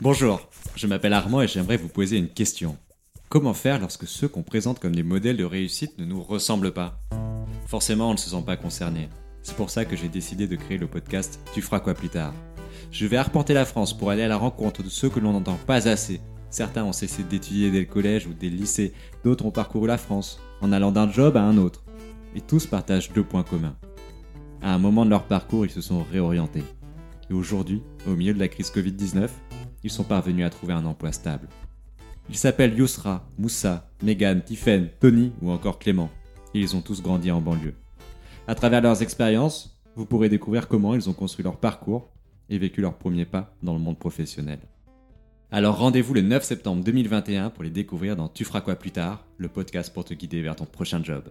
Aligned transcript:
Bonjour, 0.00 0.48
je 0.76 0.86
m'appelle 0.86 1.12
Armand 1.12 1.42
et 1.42 1.48
j'aimerais 1.48 1.76
vous 1.76 1.88
poser 1.88 2.18
une 2.18 2.28
question. 2.28 2.76
Comment 3.28 3.52
faire 3.52 3.80
lorsque 3.80 4.06
ceux 4.06 4.28
qu'on 4.28 4.44
présente 4.44 4.78
comme 4.78 4.94
des 4.94 5.02
modèles 5.02 5.36
de 5.36 5.42
réussite 5.44 5.98
ne 5.98 6.04
nous 6.04 6.22
ressemblent 6.22 6.72
pas? 6.72 7.00
Forcément, 7.66 8.10
on 8.10 8.12
ne 8.12 8.16
se 8.16 8.30
sent 8.30 8.44
pas 8.46 8.56
concerné. 8.56 9.08
C'est 9.42 9.56
pour 9.56 9.70
ça 9.70 9.84
que 9.84 9.96
j'ai 9.96 10.08
décidé 10.08 10.46
de 10.46 10.54
créer 10.54 10.78
le 10.78 10.86
podcast 10.86 11.40
Tu 11.52 11.62
feras 11.62 11.80
quoi 11.80 11.94
plus 11.94 12.10
tard? 12.10 12.32
Je 12.92 13.06
vais 13.06 13.16
arpenter 13.16 13.54
la 13.54 13.64
France 13.64 13.92
pour 13.92 14.10
aller 14.10 14.22
à 14.22 14.28
la 14.28 14.36
rencontre 14.36 14.84
de 14.84 14.88
ceux 14.88 15.08
que 15.08 15.18
l'on 15.18 15.32
n'entend 15.32 15.58
pas 15.66 15.88
assez. 15.88 16.20
Certains 16.48 16.84
ont 16.84 16.92
cessé 16.92 17.24
d'étudier 17.24 17.72
dès 17.72 17.80
le 17.80 17.86
collège 17.86 18.28
ou 18.28 18.34
dès 18.34 18.50
le 18.50 18.56
lycée, 18.56 18.92
d'autres 19.24 19.46
ont 19.46 19.50
parcouru 19.50 19.88
la 19.88 19.98
France, 19.98 20.40
en 20.60 20.70
allant 20.70 20.92
d'un 20.92 21.10
job 21.10 21.36
à 21.36 21.42
un 21.42 21.58
autre. 21.58 21.82
Et 22.36 22.40
tous 22.40 22.66
partagent 22.66 23.12
deux 23.12 23.24
points 23.24 23.42
communs. 23.42 23.76
À 24.62 24.72
un 24.72 24.78
moment 24.78 25.04
de 25.04 25.10
leur 25.10 25.24
parcours, 25.24 25.66
ils 25.66 25.72
se 25.72 25.80
sont 25.80 26.04
réorientés. 26.04 26.62
Et 27.30 27.34
aujourd'hui, 27.34 27.82
au 28.06 28.14
milieu 28.14 28.32
de 28.32 28.38
la 28.38 28.48
crise 28.48 28.70
Covid-19, 28.70 29.28
ils 29.84 29.90
sont 29.90 30.04
parvenus 30.04 30.44
à 30.44 30.50
trouver 30.50 30.72
un 30.72 30.84
emploi 30.84 31.12
stable. 31.12 31.48
Ils 32.28 32.36
s'appellent 32.36 32.76
Yousra, 32.76 33.26
Moussa, 33.38 33.90
Megan, 34.02 34.42
Tiffen, 34.42 34.90
Tony 35.00 35.32
ou 35.40 35.50
encore 35.50 35.78
Clément. 35.78 36.10
Et 36.54 36.60
ils 36.60 36.76
ont 36.76 36.82
tous 36.82 37.02
grandi 37.02 37.30
en 37.30 37.40
banlieue. 37.40 37.74
À 38.46 38.54
travers 38.54 38.82
leurs 38.82 39.02
expériences, 39.02 39.78
vous 39.96 40.06
pourrez 40.06 40.28
découvrir 40.28 40.68
comment 40.68 40.94
ils 40.94 41.08
ont 41.08 41.14
construit 41.14 41.42
leur 41.42 41.58
parcours 41.58 42.10
et 42.48 42.58
vécu 42.58 42.80
leurs 42.80 42.96
premiers 42.96 43.26
pas 43.26 43.54
dans 43.62 43.72
le 43.74 43.80
monde 43.80 43.98
professionnel. 43.98 44.60
Alors 45.50 45.78
rendez-vous 45.78 46.12
le 46.12 46.20
9 46.20 46.42
septembre 46.42 46.84
2021 46.84 47.50
pour 47.50 47.64
les 47.64 47.70
découvrir 47.70 48.16
dans 48.16 48.28
Tu 48.28 48.44
feras 48.44 48.60
quoi 48.60 48.76
plus 48.76 48.90
tard, 48.90 49.24
le 49.38 49.48
podcast 49.48 49.92
pour 49.92 50.04
te 50.04 50.14
guider 50.14 50.42
vers 50.42 50.56
ton 50.56 50.66
prochain 50.66 51.02
job. 51.02 51.24